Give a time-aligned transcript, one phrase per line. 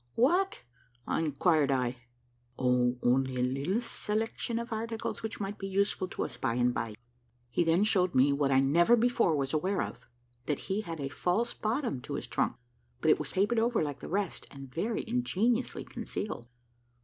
[0.15, 0.61] "What?"
[1.07, 1.97] inquired I.
[2.57, 6.73] "Oh, only a little selection of articles, which might be useful to us by and
[6.73, 6.95] by."
[7.51, 9.99] He then showed me what I never before was aware of;
[10.47, 12.55] that he had a false bottom to his trunk;
[12.99, 16.47] but it was papered over like the rest, and very ingeniously concealed.